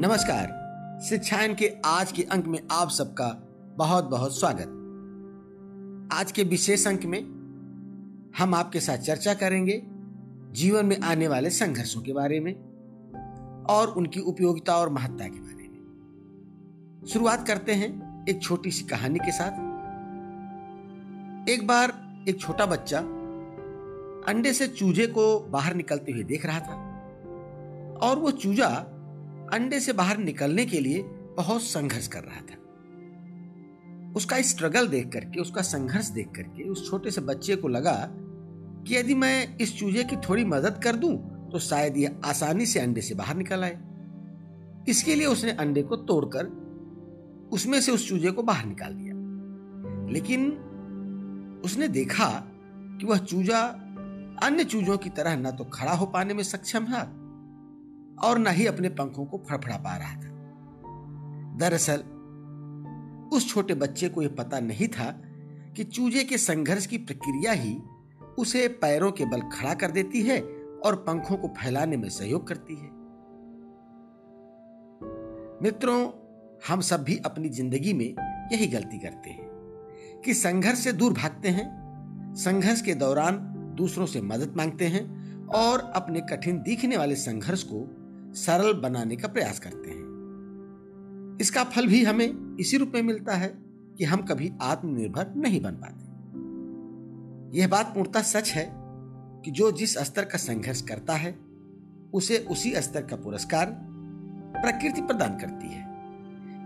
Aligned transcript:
नमस्कार। 0.00 1.00
शिक्षायन 1.08 1.54
के 1.54 1.72
आज 1.84 2.12
के 2.12 2.22
अंक 2.22 2.46
में 2.46 2.58
आप 2.70 2.90
सबका 2.90 3.26
बहुत 3.76 4.04
बहुत 4.04 4.38
स्वागत। 4.40 4.68
आज 6.12 6.32
के 6.32 6.42
विशेष 6.42 6.86
अंक 6.86 7.04
में 7.04 7.18
हम 8.38 8.54
आपके 8.54 8.80
साथ 8.80 8.98
चर्चा 8.98 9.34
करेंगे 9.34 9.82
जीवन 10.52 10.86
में 10.86 11.00
आने 11.00 11.28
वाले 11.28 11.50
संघर्षों 11.50 12.02
के 12.02 12.12
बारे 12.12 12.40
में 12.40 12.52
और 13.64 13.88
उनकी 13.88 14.20
उपयोगिता 14.20 14.76
और 14.76 14.88
महत्ता 14.88 15.24
के 15.24 15.40
बारे 15.40 15.68
में। 15.68 17.06
शुरुआत 17.06 17.46
करते 17.46 17.72
हैं 17.72 18.26
एक 18.28 18.42
छोटी 18.42 18.70
सी 18.70 18.84
कहानी 18.84 19.18
के 19.18 19.32
साथ। 19.32 19.52
एक 21.48 21.66
बार 21.66 21.92
एक 22.28 22.40
छोटा 22.40 22.66
बच्चा 22.66 22.98
अंडे 24.32 24.52
से 24.52 24.68
चूजे 24.68 25.06
को 25.06 25.40
बाहर 25.40 25.74
निकलते 25.74 26.12
हुए 26.12 26.22
देख 26.22 26.46
रहा 26.46 26.60
था 26.60 26.74
और 28.02 28.18
वो 28.18 28.30
चूजा 28.30 28.96
अंडे 29.52 29.80
से 29.80 29.92
बाहर 29.92 30.18
निकलने 30.18 30.66
के 30.66 30.80
लिए 30.80 31.02
बहुत 31.36 31.62
संघर्ष 31.62 32.06
कर 32.06 32.24
रहा 32.24 32.40
था। 32.40 32.56
उसका 34.16 34.40
स्ट्रगल 34.42 34.88
देख 34.88 35.08
करके 35.08 35.40
उसका 35.40 35.62
संघर्ष 35.62 36.08
देख 36.08 36.28
करके 36.28 36.68
उस 36.68 36.90
छोटे 36.90 37.10
से 37.10 37.20
बच्चे 37.20 37.56
को 37.56 37.68
लगा 37.68 37.96
कि 38.86 38.96
यदि 38.96 39.14
मैं 39.14 39.56
इस 39.58 39.78
चूजे 39.78 40.04
की 40.04 40.16
थोड़ी 40.16 40.44
मदद 40.44 40.80
कर 40.84 40.96
दूँ 40.96 41.16
तो 41.52 41.58
शायद 41.58 41.96
यह 41.96 42.20
आसानी 42.24 42.66
से 42.66 42.80
अंडे 42.80 43.00
से 43.00 43.14
बाहर 43.14 43.36
निकल 43.36 43.64
आए। 43.64 43.78
इसके 44.88 45.14
लिए 45.14 45.26
उसने 45.26 45.50
अंडे 45.50 45.82
को 45.82 45.96
तोड़कर 45.96 46.46
उसमें 47.52 47.80
से 47.80 47.92
उस 47.92 48.08
चूजे 48.08 48.30
को 48.30 48.42
बाहर 48.42 48.66
निकाल 48.66 48.94
दिया। 48.94 49.14
लेकिन 50.12 50.50
उसने 51.64 51.88
देखा 51.88 52.28
कि 53.00 53.06
वह 53.06 53.18
चूजा 53.18 53.60
अन्य 54.42 54.64
चूजों 54.64 54.96
की 54.98 55.10
तरह 55.10 55.36
न 55.36 55.50
तो 55.50 55.64
खड़ा 55.64 55.92
हो 55.92 56.06
पाने 56.06 56.34
में 56.34 56.42
सक्षम 56.42 56.84
है 56.84 57.19
और 58.24 58.38
न 58.38 58.46
ही 58.46 58.66
अपने 58.66 58.88
पंखों 58.88 59.24
को 59.24 59.38
फड़फड़ा 59.38 59.76
पा 59.76 59.96
रहा 59.96 60.14
था। 60.14 60.30
दरअसल, 61.56 62.04
उस 63.32 63.48
छोटे 63.48 63.74
बच्चे 63.74 64.08
को 64.08 64.22
यह 64.22 64.34
पता 64.38 64.60
नहीं 64.60 64.88
था 64.88 65.22
कि 65.76 65.84
चूजे 65.84 66.24
के 66.24 66.38
संघर्ष 66.38 66.86
की 66.86 66.98
प्रक्रिया 66.98 67.52
ही 67.52 67.78
उसे 68.38 68.68
पैरों 68.68 69.12
के 69.12 69.24
बल 69.24 69.40
खड़ा 69.40 69.74
कर 69.74 69.90
देती 69.90 70.22
है 70.22 70.40
और 70.84 70.96
पंखों 70.96 71.36
को 71.36 71.48
फैलाने 71.48 71.96
में 71.96 72.08
सहयोग 72.08 72.46
करती 72.46 72.74
है। 72.74 72.90
मित्रों, 75.62 76.10
हम 76.68 76.80
सब 76.80 77.02
भी 77.02 77.16
अपनी 77.16 77.48
ज़िंदगी 77.48 77.92
में 77.92 78.14
यही 78.52 78.66
गलती 78.66 78.98
करते 78.98 79.30
हैं 79.30 79.50
कि 80.24 80.34
संघर्ष 80.34 80.78
से 80.78 80.92
दूर 80.92 81.12
भागते 81.12 81.48
हैं, 81.48 81.80
संघर्ष 82.34 82.82
के 82.82 82.94
दौरान 82.94 83.38
दूसरों 83.76 84.06
से 84.06 84.20
मदद 84.20 84.54
मांगते 84.56 84.86
हैं 84.86 85.34
और 85.46 85.80
अपने 85.80 86.20
कठिन 86.20 86.62
दिखने 86.62 86.96
वाले 86.96 87.14
संघर्ष 87.14 87.62
को 87.62 87.99
सरल 88.34 88.72
बनाने 88.72 89.16
का 89.16 89.28
प्रयास 89.28 89.58
करते 89.58 89.90
हैं। 89.90 91.38
इसका 91.40 91.64
फल 91.64 91.86
भी 91.86 92.04
हमें 92.04 92.56
इसी 92.60 92.76
रूप 92.76 92.92
में 92.94 93.02
मिलता 93.02 93.34
है 93.34 93.48
कि 93.98 94.04
हम 94.04 94.22
कभी 94.22 94.50
आत्मनिर्भर 94.62 95.34
नहीं 95.36 95.60
बन 95.62 95.74
पाते। 95.74 97.58
यह 97.58 97.68
बात 97.68 97.86
पूर्णतः 97.86 98.22
सच 98.22 98.50
है 98.50 98.66
कि 99.44 99.50
जो 99.50 99.70
जिस 99.72 99.98
स्तर 99.98 100.24
का 100.24 100.38
संघर्ष 100.38 100.82
करता 100.82 101.14
है, 101.14 101.38
उसे 102.14 102.38
उसी 102.50 102.72
स्तर 102.76 103.02
का 103.02 103.16
पुरस्कार 103.16 103.66
प्रकृति 104.56 105.00
प्रदान 105.00 105.38
करती 105.38 105.68
है। 105.68 105.88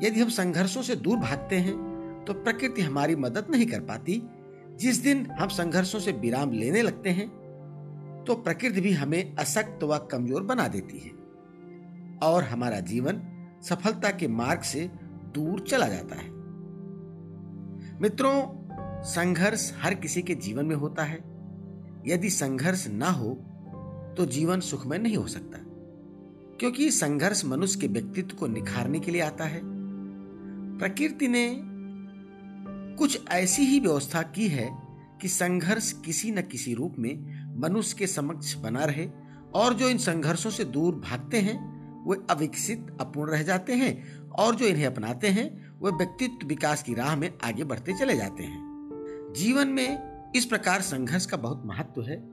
यदि 0.04 0.20
हम 0.20 0.28
संघर्षों 0.28 0.82
से 0.82 0.96
दूर 0.96 1.18
भागते 1.18 1.56
हैं 1.56 1.74
तो 2.26 2.32
प्रकृति 2.34 2.82
हमारी 2.82 3.16
मदद 3.16 3.46
नहीं 3.50 3.66
कर 3.66 3.80
पाती। 3.80 4.22
जिस 4.76 4.96
दिन 4.96 5.26
हम 5.30 5.48
संघर्षों 5.48 5.98
से 6.00 6.12
विराम 6.12 6.52
लेने 6.52 6.82
लगते 6.82 7.10
हैं 7.10 7.28
तो 8.26 8.34
प्रकृति 8.34 8.80
भी 8.80 8.92
हमें 8.92 9.34
अशक्त 9.36 9.84
व 9.84 9.98
कमज़ोर 10.12 10.42
बना 10.42 10.68
देती 10.68 10.98
है। 10.98 11.23
और 12.22 12.44
हमारा 12.44 12.80
जीवन 12.80 13.20
सफलता 13.64 14.10
के 14.10 14.28
मार्ग 14.28 14.62
से 14.62 14.90
दूर 15.34 15.60
चला 15.60 15.88
जाता 15.88 16.16
है। 16.16 16.28
मित्रों, 18.00 19.02
संघर्ष 19.04 19.72
हर 19.78 19.94
किसी 19.94 20.22
के 20.22 20.34
जीवन 20.34 20.66
में 20.66 20.76
होता 20.76 21.02
है। 21.02 21.18
यदि 22.06 22.30
संघर्ष 22.30 22.86
ना 22.88 23.10
हो 23.10 23.34
तो 24.18 24.26
जीवन 24.26 24.60
सुखमय 24.60 24.98
नहीं 24.98 25.16
हो 25.16 25.26
सकता, 25.26 25.58
क्योंकि 26.60 26.90
संघर्ष 26.90 27.44
मनुष्य 27.44 27.80
के 27.80 27.86
व्यक्तित्व 27.86 28.36
को 28.36 28.46
निखारने 28.46 29.00
के 29.00 29.10
लिए 29.10 29.20
आता 29.20 29.44
है। 29.44 29.60
प्रकृति 30.78 31.28
ने 31.28 31.46
कुछ 32.98 33.28
ऐसी 33.28 33.62
ही 33.62 33.80
व्यवस्था 33.80 34.22
की 34.22 34.48
है 34.48 34.68
कि 35.22 35.28
संघर्ष 35.28 35.92
किसी 36.04 36.30
न 36.30 36.42
किसी 36.42 36.74
रूप 36.74 36.94
में 36.98 37.14
मनुष्य 37.60 37.96
के 37.98 38.06
समक्ष 38.06 38.54
बना 38.54 38.84
रहे 38.84 39.08
और 39.54 39.74
जो 39.74 39.88
इन 39.88 39.98
संघर्षों 39.98 40.50
से 40.50 40.64
दूर 40.64 40.94
भागते 40.94 41.40
हैं 41.40 41.73
वे 42.06 42.16
अविकसित, 42.30 42.96
अपूर्ण 43.00 43.30
रह 43.30 43.42
जाते 43.42 43.72
हैं 43.72 44.18
और 44.28 44.54
जो 44.54 44.66
इन्हें 44.66 44.86
अपनाते 44.86 45.28
हैं, 45.28 45.74
वे 45.82 45.90
व्यक्तित्व 45.90 46.46
विकास 46.46 46.82
की 46.82 46.94
राह 46.94 47.16
में 47.16 47.38
आगे 47.44 47.64
बढ़ते 47.64 47.98
चले 47.98 48.16
जाते 48.16 48.42
हैं। 48.42 48.74
जीवन 49.36 49.68
में 49.68 50.14
इस 50.36 50.44
प्रकार 50.44 50.80
संघर्ष 50.80 51.26
का 51.26 51.36
बहुत 51.36 51.62
महत्व 51.66 52.02
है। 52.02 52.30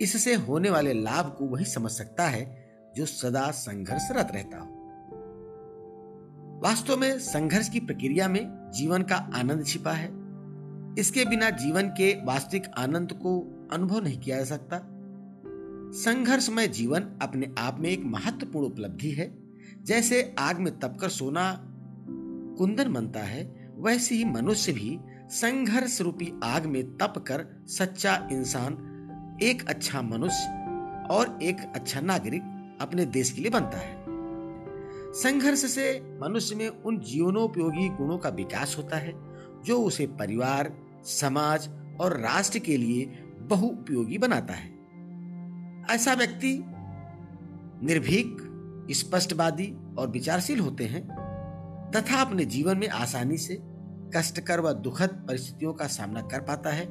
इससे 0.00 0.34
होने 0.34 0.70
वाले 0.70 0.92
लाभ 0.92 1.36
को 1.38 1.44
वही 1.44 1.64
समझ 1.64 1.90
सकता 1.90 2.24
है 2.24 2.68
जो 2.96 3.06
सदा 3.06 3.50
संघर्षरत 3.50 4.28
रहता 4.34 4.58
हो। 4.58 4.74
वास्तव 6.62 6.96
में 6.96 7.18
संघर्ष 7.18 7.68
की 7.68 7.80
प्रक्रिया 7.80 8.28
में 8.28 8.70
जीवन 8.74 9.02
का 9.02 9.16
आनंद 9.16 9.66
छिपा 9.66 9.92
है। 9.92 10.08
इसके 10.98 11.24
बिना 11.24 11.50
जीवन 11.50 11.88
के 11.88 12.24
वास्तविक 12.24 12.66
आनंद 12.78 13.12
को 13.12 13.54
अनुभव 13.72 14.00
नहीं 14.00 14.20
किया 14.20 14.36
जा 14.36 14.44
सकता। 14.44 14.97
संघर्षमय 15.92 16.68
जीवन 16.68 17.00
अपने 17.22 17.54
आप 17.58 17.80
में 17.80 17.90
एक 17.90 18.04
महत्वपूर्ण 18.04 18.66
उपलब्धि 18.66 19.10
है। 19.10 19.38
जैसे 19.82 20.34
आग 20.38 20.58
में 20.58 20.78
तपकर 20.78 21.08
सोना 21.08 21.60
कुंदन 22.58 22.92
बनता 22.92 23.20
है, 23.20 23.72
वैसे 23.76 24.14
ही 24.14 24.24
मनुष्य 24.24 24.72
भी 24.72 24.98
संघर्ष 25.28 26.00
रूपी 26.00 26.32
आग 26.44 26.66
में 26.66 26.96
तप 26.96 27.14
कर 27.28 27.64
सच्चा 27.66 28.28
इंसान, 28.32 28.72
एक 29.42 29.68
अच्छा 29.68 30.02
मनुष्य 30.02 30.46
और 31.10 31.38
एक 31.42 31.56
अच्छा 31.74 32.00
नागरिक 32.00 32.42
अपने 32.80 33.04
देश 33.04 33.30
के 33.30 33.40
लिए 33.40 33.50
बनता 33.50 33.78
है। 33.78 34.04
संघर्ष 35.12 35.58
से 35.58 36.18
मनुष्य 36.22 36.56
में 36.56 36.68
उन 36.68 37.00
जीवनोपयोगी 37.00 37.88
गुणों 37.88 38.18
का 38.18 38.28
विकास 38.28 38.74
होता 38.78 38.96
है, 38.96 39.12
जो 39.62 39.82
उसे 39.82 40.06
परिवार, 40.06 40.78
समाज 41.04 41.68
और 42.00 42.20
राष्ट्र 42.20 42.58
के 42.58 42.76
लिए 42.76 43.04
बहु 43.38 43.66
उपयोगी 43.66 44.18
बनाता 44.18 44.54
है। 44.54 44.77
ऐसा 45.90 46.14
व्यक्ति 46.14 46.64
निर्भीक, 47.86 48.36
स्पष्टवादी 48.90 49.76
और 49.98 50.08
विचारशील 50.08 50.60
होते 50.60 50.84
हैं, 50.84 51.08
तथा 51.96 52.20
अपने 52.20 52.44
जीवन 52.44 52.78
में 52.78 52.88
आसानी 52.88 53.36
से 53.36 53.58
कष्टकर 54.16 54.60
व 54.60 54.72
दुखद 54.72 55.08
परिस्थितियों 55.08 55.72
का 55.72 55.86
सामना 55.86 56.20
कर 56.20 56.40
पाता 56.40 56.70
है। 56.70 56.88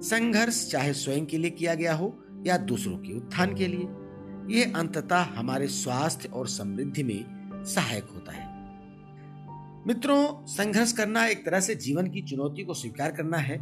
संघर्ष 0.00 0.70
चाहे 0.70 0.92
स्वयं 0.92 1.26
के 1.26 1.38
लिए 1.38 1.50
किया 1.50 1.74
गया 1.74 1.94
हो 1.94 2.24
या 2.46 2.56
दूसरों 2.56 2.96
के 2.96 3.16
उत्थान 3.16 3.54
के 3.54 3.66
लिए 3.66 3.88
यह 4.56 4.72
अंततः 4.76 5.18
हमारे 5.18 5.66
स्वास्थ्य 5.66 6.28
और 6.28 6.48
समृद्धि 6.48 7.02
में 7.02 7.24
सहायक 7.54 8.08
होता 8.14 8.32
है। 8.32 8.54
मित्रों, 9.86 10.46
संघर्ष 10.46 10.92
करना 10.92 11.26
एक 11.26 11.46
तरह 11.46 11.60
से 11.60 11.74
जीवन 11.74 12.06
की 12.06 12.22
चुनौती 12.22 12.64
को 12.64 12.74
स्वीकार 12.74 13.12
करना 13.12 13.36
है। 13.36 13.58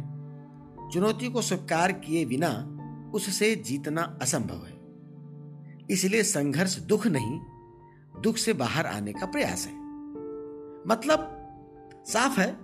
चुनौती 0.89 1.29
को 1.29 1.41
स्वीकार 1.41 1.91
किए 1.91 2.25
बिना 2.25 2.72
उससे 3.13 3.55
जीतना 3.55 4.17
असंभव 4.21 4.65
है। 4.65 4.83
इसलिए 5.89 6.23
संघर्ष 6.23 6.79
दुख 6.79 7.07
नहीं, 7.07 7.39
दुख 8.21 8.37
से 8.37 8.53
बाहर 8.53 8.85
आने 8.85 9.13
का 9.13 9.25
प्रयास 9.25 9.67
है। 9.67 9.73
मतलब 10.87 11.39
साफ़ 12.07 12.39
है 12.39 12.57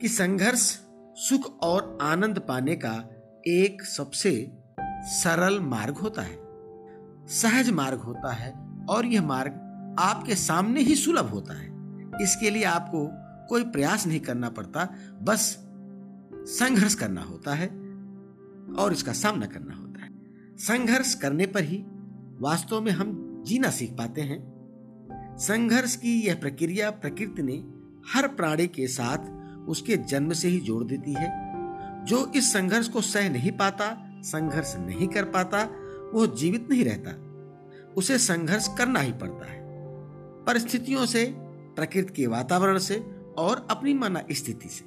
कि 0.00 0.08
संघर्ष 0.08 0.80
सुख 1.16 1.60
और 1.60 1.98
आनंद 2.02 2.38
पाने 2.38 2.76
का 2.76 3.04
एक 3.46 3.82
सबसे 3.82 4.52
सरल 5.02 5.60
मार्ग 5.60 5.94
होता 5.94 6.22
है। 6.22 6.38
सहज 7.26 7.70
मार्ग 7.70 7.98
होता 7.98 8.32
है 8.32 8.84
और 8.90 9.06
यह 9.06 9.22
मार्ग 9.22 9.52
आपके 9.98 10.34
सामने 10.34 10.80
ही 10.80 10.94
सुलभ 10.94 11.26
होता 11.26 11.54
है। 11.54 11.66
इसके 12.22 12.50
लिए 12.50 12.64
आपको 12.64 13.10
कोई 13.46 13.64
प्रयास 13.64 14.06
नहीं 14.06 14.20
करना 14.20 14.50
पड़ता, 14.50 14.88
बस 15.22 15.68
संघर्ष 16.34 16.94
करना 16.94 17.22
होता 17.22 17.54
है। 17.54 17.79
और 18.78 18.92
इसका 18.92 19.12
सामना 19.12 19.46
करना 19.46 19.74
होता 19.74 20.04
है। 20.04 20.10
संघर्ष 20.56 21.14
करने 21.14 21.46
पर 21.46 21.64
ही 21.64 21.84
वास्तव 22.40 22.80
में 22.80 22.92
हम 22.92 23.26
जीना 23.46 23.70
सीख 23.70 23.92
पाते 23.92 24.20
हैं। 24.20 24.50
संघर्ष 25.38 25.96
की 25.96 26.20
यह 26.20 26.34
प्रक्रिया 26.34 26.90
प्रकृति 26.90 27.42
ने 27.42 27.64
हर 28.12 28.28
प्राणी 28.28 28.66
के 28.66 28.86
साथ 28.86 29.40
उसके 29.68 29.96
जन्म 29.96 30.32
से 30.32 30.48
ही 30.48 30.60
जोड़ 30.60 30.84
देती 30.84 31.12
है। 31.12 31.50
जो 32.04 32.32
इस 32.36 32.52
संघर्ष 32.52 32.88
को 32.88 33.00
सह 33.00 33.30
नहीं 33.30 33.52
पाता, 33.52 34.20
संघर्ष 34.22 34.76
नहीं 34.76 35.08
कर 35.08 35.24
पाता, 35.24 35.64
वो 36.14 36.26
जीवित 36.26 36.68
नहीं 36.70 36.84
रहता। 36.84 37.30
उसे 37.96 38.18
संघर्ष 38.18 38.68
करना 38.78 39.00
ही 39.00 39.12
पड़ता 39.12 39.52
है। 39.52 39.60
परिस्थितियों 40.44 41.06
से, 41.06 41.34
प्रकृति 41.76 42.12
के 42.12 42.26
वातावरण 42.26 42.78
से 42.78 42.96
और 43.38 43.66
अपनी 43.70 43.94
माना 43.94 44.22
स्थिति 44.32 44.68
से। 44.68 44.84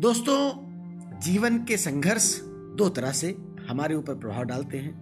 दोस्तों 0.00 0.71
जीवन 1.22 1.58
के 1.64 1.76
संघर्ष 1.76 2.24
दो 2.76 2.88
तरह 2.88 3.12
से 3.12 3.28
हमारे 3.68 3.94
ऊपर 3.94 4.14
प्रभाव 4.14 4.44
डालते 4.44 4.78
हैं। 4.78 4.94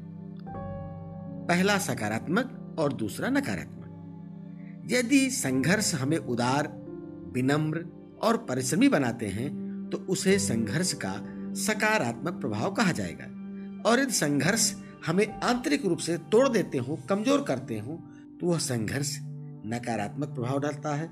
पहला 1.49 1.77
सकारात्मक 1.79 2.77
और 2.79 2.93
दूसरा 2.93 3.29
नकारात्मक। 3.29 4.87
यदि 4.91 5.31
संघर्ष 5.31 5.95
हमें 5.95 6.17
उदार, 6.19 6.69
विनम्र 7.35 7.85
और 8.23 8.37
परिश्रमी 8.49 8.89
बनाते 8.89 9.27
हैं 9.29 9.49
तो 9.93 9.99
उसे 10.09 10.39
संघर्ष 10.39 10.93
का 10.93 11.15
सकारात्मक 11.63 12.41
प्रभाव 12.41 12.73
कहा 12.75 12.93
जाएगा। 12.93 13.25
और 13.91 14.01
यदि 14.01 14.13
संघर्ष 14.13 14.73
हमें 15.07 15.27
आंतरिक 15.27 15.87
रूप 15.87 15.99
से 15.99 16.19
तोड़ 16.33 16.49
देते 16.49 16.79
हो, 16.79 16.99
कमज़ोर 17.09 17.43
करते 17.43 17.79
हो 17.79 18.01
तो 18.41 18.47
वह 18.47 18.59
संघर्ष 18.59 19.19
नकारात्मक 19.67 20.29
प्रभाव 20.29 20.61
डालता 20.61 20.95
है। 20.95 21.09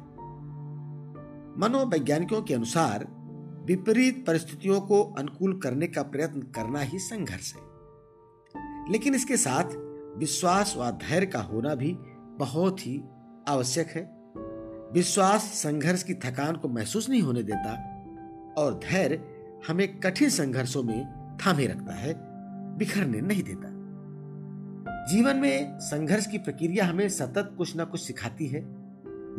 मनोवैज्ञानिकों 1.60 2.42
के 2.42 2.54
अनुसार 2.54 3.06
विपरीत 3.68 4.26
परिस्थितियों 4.26 4.80
को 4.80 5.02
अनुकूल 5.02 5.60
करने 5.60 5.86
का 5.86 6.02
प्रयत्न 6.02 6.40
करना 6.40 6.80
ही 6.80 6.98
संघर्ष 6.98 7.54
है। 7.54 7.60
लेकिन 8.92 9.14
इसके 9.14 9.36
साथ 9.36 9.64
विश्वास 10.18 10.74
व 10.78 10.90
धैर्य 10.90 11.26
का 11.26 11.40
होना 11.40 11.74
भी 11.74 11.96
बहुत 12.38 12.86
ही 12.86 13.02
आवश्यक 13.48 13.86
है। 13.86 14.18
विश्वास 14.92 15.42
संघर्ष 15.42 16.02
की 16.02 16.14
थकान 16.14 16.56
को 16.56 16.68
महसूस 16.68 17.08
नहीं 17.08 17.22
होने 17.22 17.42
देता 17.42 17.72
और 18.58 18.74
धैर्य 18.74 19.24
हमें 19.68 20.00
कठिन 20.00 20.30
संघर्षों 20.30 20.82
में 20.82 21.06
थामे 21.46 21.66
रखता 21.66 21.92
है, 21.92 22.14
बिखरने 22.76 23.20
नहीं 23.20 23.42
देता। 23.42 23.78
जीवन 25.06 25.36
में 25.36 25.78
संघर्ष 25.78 26.26
की 26.26 26.38
प्रक्रिया 26.38 26.86
हमें 26.86 27.08
सतत 27.08 27.54
कुछ 27.58 27.76
ना 27.76 27.84
कुछ 27.84 28.00
सिखाती 28.00 28.46
है, 28.46 28.60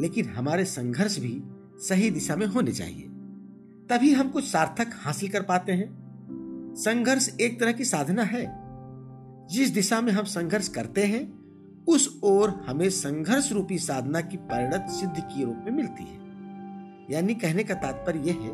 लेकिन 0.02 0.26
हमारे 0.26 0.66
संघर्ष 0.66 1.20
भी 1.20 1.44
सही 1.88 2.10
दिशा 2.10 2.36
में 2.36 2.48
होने 2.48 2.72
चाहिए। 2.72 3.09
तभी 3.90 4.14
हम 4.14 4.30
कुछ 4.30 4.52
सार्थक 4.52 4.88
हासिल 4.94 5.30
कर 5.30 5.42
पाते 5.42 5.72
हैं। 5.72 5.90
संघर्ष 6.78 7.36
एक 7.42 7.60
तरह 7.60 7.72
की 7.72 7.86
साधना 7.86 8.24
है। 8.24 8.60
जिस 9.48 9.70
दिशा 9.70 10.02
में 10.02 10.12
हम 10.12 10.24
संघर्ष 10.24 10.68
करते 10.68 11.04
हैं, 11.04 11.40
उस 11.88 12.20
ओर 12.24 12.50
हमें 12.50 12.90
संघर्ष 12.90 13.52
रूपी 13.52 13.78
साधना 13.78 14.22
की 14.22 14.38
परिणत 14.38 14.86
सिद्धि 14.90 15.22
के 15.22 15.46
रूप 15.46 15.58
में 15.58 15.72
मिलती 15.72 16.04
है। 16.04 16.18
यानी 17.12 17.36
कहने 17.36 17.64
का 17.64 17.74
तात्पर्य 17.74 18.20
यह 18.20 18.34
है 18.34 18.52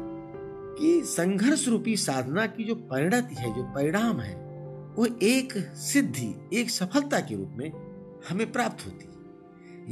कि 0.80 1.02
संघर्ष 1.06 1.68
रूपी 1.68 1.98
साधना 1.98 2.46
की 2.46 2.64
जो 2.64 2.76
परिणति 2.76 3.36
है, 3.36 3.56
जो 3.56 3.64
परिणाम 3.64 4.20
है, 4.20 4.36
वो 4.96 5.08
एक 5.24 5.54
सिद्धि, 5.76 6.50
एक 6.54 6.70
सफलता 6.70 7.20
के 7.20 7.36
रूप 7.36 7.50
में 7.58 7.72
हमें 8.30 8.52
प्राप्त 8.52 8.86
होती 8.86 9.06
है। 9.06 9.14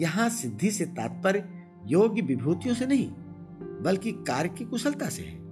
यहाँ 0.02 0.30
सिद्धि 0.30 0.72
से 0.72 0.86
तात्पर्य 0.86 1.68
योग्य 1.86 2.22
विभूतियों 2.22 2.76
से 2.76 2.86
नहीं 2.86 3.12
बल्कि 3.62 4.12
कार्य 4.12 4.50
की 4.50 4.66
कुशलता 4.66 5.10
से 5.10 5.24
है। 5.24 5.44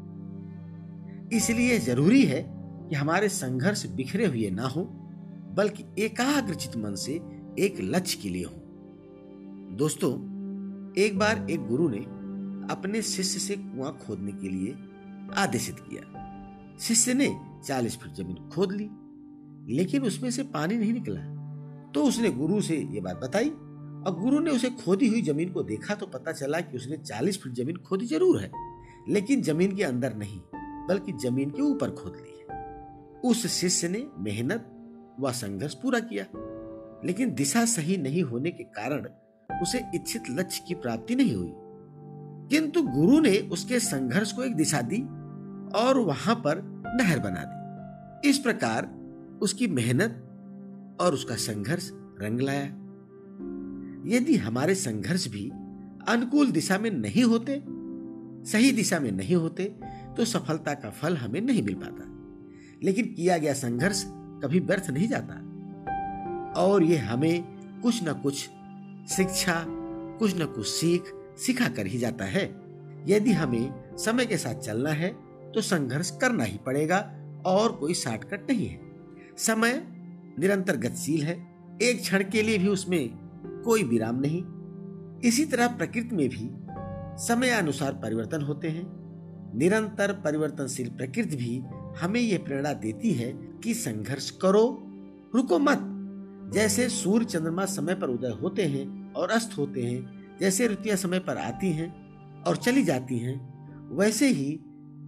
इसलिए 1.37 1.79
ज़रूरी 1.79 2.25
है 2.25 2.45
कि 2.89 2.95
हमारे 2.95 3.29
संघर्ष 3.29 3.85
बिखरे 3.85 4.25
हुए 4.25 4.49
ना 4.49 4.67
हो, 4.67 4.83
बल्कि 5.53 5.85
एकाग्रचित 5.99 6.77
मन 6.77 6.95
से 6.95 7.13
एक 7.59 7.77
लक्ष्य 7.81 8.19
के 8.21 8.29
लिए 8.29 8.43
हो। 8.43 8.53
दोस्तों, 9.75 10.11
एक 10.97 11.19
बार 11.19 11.47
एक 11.49 11.67
गुरु 11.67 11.89
ने 11.89 11.99
अपने 12.73 13.01
शिष्य 13.01 13.39
से 13.39 13.55
कुआँ 13.55 13.97
खोदने 14.07 14.31
के 14.31 14.49
लिए 14.49 14.75
आदेशित 15.37 15.75
किया। 15.79 16.17
शिष्य 16.79 17.13
ने 17.13 17.39
चालीस 17.65 17.97
फीट 17.97 18.13
ज़मीन 18.13 18.49
खोद 18.49 18.71
ली, 18.71 18.89
लेकिन 19.75 20.03
उसमें 20.03 20.31
से 20.31 20.43
पानी 20.43 20.75
नहीं 20.75 20.93
निकला। 20.93 21.21
तो 21.91 22.03
उसने 22.03 22.29
गुरु 22.29 22.61
से 22.61 22.77
यह 22.77 23.01
बात 23.01 23.17
बताई 23.17 23.51
और 24.07 24.15
गुरु 24.19 24.39
ने 24.39 24.51
उसे 24.51 24.69
खोदी 24.69 25.07
हुई 25.07 25.21
ज़मीन 25.21 25.49
को 25.49 25.63
देखा 25.63 25.95
तो 25.95 26.05
पता 26.05 26.31
चला 26.31 26.59
कि 26.61 26.77
उसने 26.77 26.97
चालीस 26.97 27.37
फीट 27.41 27.53
ज़मीन 27.53 27.77
खोदी 27.77 28.05
ज़रूर 28.05 28.39
है, 28.41 28.51
लेकिन 29.09 29.41
ज़मीन 29.41 29.75
के 29.75 29.83
अंदर 29.83 30.15
नहीं, 30.15 30.39
बल्कि 30.87 31.11
ज़मीन 31.23 31.49
के 31.49 31.61
ऊपर 31.61 31.91
खोद 31.91 32.15
ली 32.17 32.37
है। 32.39 32.59
उस 33.21 33.45
शिष्य 33.47 33.87
ने 33.87 34.05
मेहनत 34.19 34.67
व 35.19 35.31
संघर्ष 35.31 35.73
पूरा 35.73 35.99
किया, 35.99 36.25
लेकिन 37.05 37.33
दिशा 37.33 37.65
सही 37.65 37.97
नहीं 37.97 38.23
होने 38.23 38.51
के 38.51 38.63
कारण 38.63 39.07
उसे 39.61 39.81
इच्छित 39.95 40.29
लक्ष्य 40.29 40.63
की 40.67 40.73
प्राप्ति 40.73 41.15
नहीं 41.15 41.35
हुई। 41.35 41.53
किंतु 42.49 42.81
गुरु 42.83 43.19
ने 43.19 43.37
उसके 43.51 43.79
संघर्ष 43.79 44.31
को 44.31 44.43
एक 44.43 44.55
दिशा 44.55 44.81
दी 44.81 45.01
और 45.79 45.97
वहाँ 45.97 46.35
पर 46.35 46.61
नहर 46.97 47.19
बना 47.19 47.43
दी। 47.43 48.29
इस 48.29 48.37
प्रकार 48.37 48.89
उसकी 49.41 49.67
मेहनत 49.67 50.97
और 51.01 51.13
उसका 51.13 51.35
संघर्ष 51.35 51.89
रंग 52.21 52.41
लाया। 52.41 52.80
यदि 54.05 54.35
हमारे 54.35 54.75
संघर्ष 54.75 55.27
भी 55.27 55.49
अनुकूल 56.07 56.51
दिशा 56.51 56.77
में 56.77 56.91
नहीं 56.91 57.23
होते, 57.23 57.61
सही 58.51 58.71
दिशा 58.71 58.99
में 58.99 59.11
नहीं 59.11 59.35
होते 59.35 59.63
तो 60.17 60.25
सफलता 60.25 60.73
का 60.73 60.89
फल 60.89 61.17
हमें 61.17 61.41
नहीं 61.41 61.63
मिल 61.63 61.75
पाता। 61.75 62.07
लेकिन 62.83 63.05
किया 63.05 63.37
गया 63.37 63.53
संघर्ष 63.53 64.03
कभी 64.07 64.59
व्यर्थ 64.59 64.89
नहीं 64.89 65.07
जाता। 65.07 65.33
और 66.61 66.83
ये 66.83 66.97
हमें 66.97 67.43
कुछ 67.83 68.03
न 68.03 68.13
कुछ 68.13 68.35
शिक्षा, 69.09 69.65
कुछ 70.19 70.35
न 70.37 70.45
कुछ 70.45 70.67
सीख, 70.67 71.03
सिखा 71.37 71.67
कर 71.67 71.87
ही 71.87 71.97
जाता 71.97 72.25
है। 72.25 72.43
यदि 73.07 73.31
हमें 73.31 73.97
समय 73.97 74.25
के 74.25 74.37
साथ 74.37 74.55
चलना 74.55 74.89
है 74.89 75.09
तो 75.51 75.61
संघर्ष 75.61 76.11
करना 76.11 76.43
ही 76.43 76.57
पड़ेगा, 76.65 77.17
और 77.45 77.71
कोई 77.71 77.93
शॉर्टकट 77.93 78.51
नहीं 78.51 78.67
है। 78.67 78.79
समय 79.37 79.83
निरंतर 80.39 80.75
गतिशील 80.75 81.23
है। 81.23 81.33
एक 81.81 82.01
क्षण 82.01 82.23
के 82.23 82.41
लिए 82.41 82.57
भी 82.57 82.67
उसमें 82.67 83.09
कोई 83.63 83.83
विराम 83.83 84.19
नहीं। 84.19 84.43
इसी 85.21 85.45
तरह 85.45 85.67
प्रकृति 85.67 86.15
में 86.15 86.29
भी 86.29 86.51
समय 87.23 87.49
अनुसार 87.49 87.93
परिवर्तन 87.93 88.41
होते 88.41 88.69
हैं। 88.69 89.01
निरंतर 89.57 90.13
परिवर्तनशील 90.13 90.89
प्रकृति 90.89 91.35
भी 91.35 91.63
हमें 92.01 92.21
यह 92.21 92.37
प्रेरणा 92.37 92.73
देती 92.73 93.11
है 93.11 93.33
कि 93.33 93.73
संघर्ष 93.73 94.29
करो, 94.29 94.83
रुको 95.35 95.59
मत। 95.59 95.79
जैसे 96.53 96.89
सूर्य 96.89 97.25
चंद्रमा 97.25 97.65
समय 97.65 97.95
पर 97.95 98.07
उदय 98.07 98.29
होते 98.29 98.63
हैं 98.63 99.13
और 99.13 99.29
अस्त 99.29 99.57
होते 99.57 99.81
हैं, 99.81 100.21
जैसे 100.39 100.67
ऋतुएँ 100.67 100.95
समय 100.95 101.19
पर 101.19 101.37
आती 101.37 101.71
हैं 101.71 102.01
और 102.43 102.55
चली 102.55 102.83
जाती 102.83 103.17
हैं, 103.17 103.51
वैसे 103.95 104.27
ही 104.27 104.59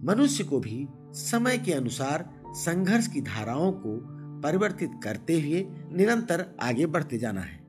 मनुष्य 0.04 0.44
को 0.44 0.60
भी 0.60 0.88
समय 1.12 1.58
के 1.58 1.72
अनुसार 1.72 2.34
संघर्ष 2.46 3.06
की 3.06 3.20
धाराओं 3.20 3.72
को 3.72 4.00
परिवर्तित 4.40 4.90
करते 5.04 5.40
हुए 5.40 5.66
निरंतर 5.92 6.56
आगे 6.62 6.86
बढ़ते 6.86 7.18
जाना 7.18 7.40
है। 7.40 7.63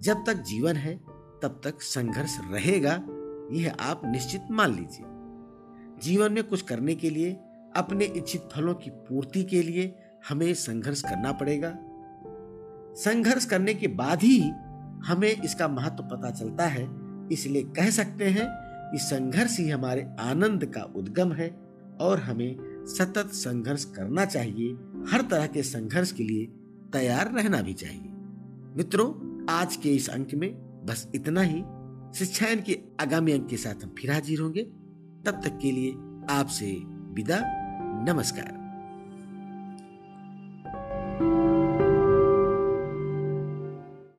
जब 0.00 0.24
तक 0.26 0.34
जीवन 0.34 0.76
है, 0.76 0.96
तब 1.42 1.60
तक 1.64 1.82
संघर्ष 1.82 2.38
रहेगा, 2.50 2.92
यह 3.52 3.76
आप 3.80 4.02
निश्चित 4.04 4.42
मान 4.50 4.74
लीजिए। 4.74 5.06
जीवन 6.02 6.32
में 6.32 6.44
कुछ 6.44 6.62
करने 6.62 6.94
के 6.94 7.10
लिए, 7.10 7.32
अपने 7.76 8.04
इच्छित 8.04 8.48
फलों 8.52 8.74
की 8.74 8.90
पूर्ति 8.90 9.44
के 9.44 9.62
लिए 9.62 9.94
हमें 10.28 10.54
संघर्ष 10.54 11.02
करना 11.02 11.32
पड़ेगा। 11.32 11.78
संघर्ष 12.94 13.44
करने 13.44 13.74
के 13.74 13.88
बाद 13.88 14.22
ही 14.22 14.50
हमें 15.06 15.42
इसका 15.42 15.68
महत्व 15.68 16.02
पता 16.02 16.30
चलता 16.30 16.64
है, 16.64 16.88
इसलिए 17.32 17.62
कह 17.62 17.90
सकते 17.90 18.24
हैं 18.24 18.46
कि 18.92 18.98
संघर्ष 18.98 19.58
ही 19.58 19.70
हमारे 19.70 20.08
आनंद 20.20 20.64
का 20.64 20.82
उद्गम 20.82 21.32
है 21.32 21.60
और 22.00 22.18
हमें 22.18 22.56
सतत 22.86 23.26
संघर्ष 23.26 23.84
करना 23.84 24.24
चाहिए, 24.24 24.72
हर 25.08 25.22
तरह 25.22 25.46
के 25.46 25.62
संघर्ष 25.62 26.12
के 26.12 26.24
लिए 26.24 26.46
तैयार 26.92 27.32
रहना 27.32 27.62
भी 27.62 27.72
चाहिए। 27.72 28.10
मित्रों 28.76 29.29
आज 29.50 29.76
के 29.76 29.88
इस 29.88 30.08
अंक 30.08 30.34
में 30.34 30.54
बस 30.86 31.08
इतना 31.14 31.40
ही। 31.42 31.58
शिक्षायन 32.18 32.60
के 32.60 32.78
आगामी 33.00 33.32
अंक 33.32 33.48
के 33.48 33.56
साथ 33.56 33.84
हम 33.84 33.94
फिर 33.98 34.12
हाजिर 34.12 34.40
होंगे। 34.40 34.62
तब 35.26 35.40
तक 35.44 35.58
के 35.62 35.72
लिए 35.72 35.90
आपसे 36.30 36.72
विदा। 36.86 37.40
नमस्कार। 38.12 38.59